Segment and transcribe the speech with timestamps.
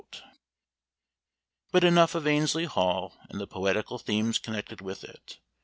[1.71, 5.37] But enough of Annesley Hall and the poetical themes connected with it.